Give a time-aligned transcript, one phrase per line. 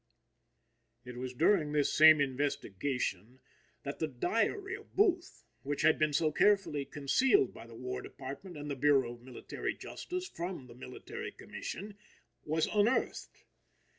[1.05, 3.39] It was during this same investigation,
[3.83, 8.57] that the diary of Booth, which had been so carefully concealed by the War Department
[8.57, 11.99] and the Bureau of Military Justice from the Military Commission,
[12.43, 13.45] was unearthed.